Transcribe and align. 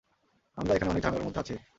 আমরা 0.57 0.71
এখানে 0.73 0.91
অনেক 0.91 1.03
ঝামেলার 1.03 1.25
মধ্যে 1.27 1.39
আছি। 1.39 1.55